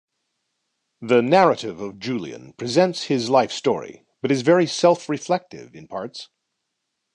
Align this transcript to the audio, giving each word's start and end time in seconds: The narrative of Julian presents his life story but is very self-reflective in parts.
The 1.03 1.21
narrative 1.21 1.79
of 1.79 1.99
Julian 1.99 2.53
presents 2.53 3.03
his 3.03 3.29
life 3.29 3.51
story 3.51 4.03
but 4.23 4.31
is 4.31 4.41
very 4.41 4.65
self-reflective 4.65 5.75
in 5.75 5.87
parts. 5.87 6.29